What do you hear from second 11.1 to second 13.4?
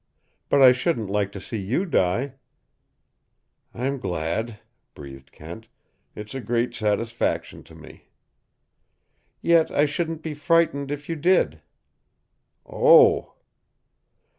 did." "Oh!"